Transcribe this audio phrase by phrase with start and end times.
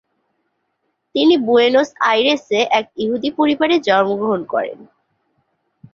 [1.15, 4.77] তিনি বুয়েনোস আইরেসে এক ইহুদি পরিবারে জন্মগ্রহণ করেন।